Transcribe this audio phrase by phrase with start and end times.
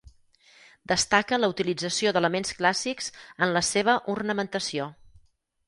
[0.91, 3.13] Destaca la utilització d'elements clàssics
[3.47, 4.93] en la seva ornamentació.